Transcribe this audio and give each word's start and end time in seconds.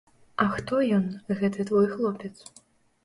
А 0.45 0.47
хто 0.53 0.79
ён, 0.97 1.05
гэты 1.43 1.67
твой 1.73 1.87
хлопец? 1.95 2.33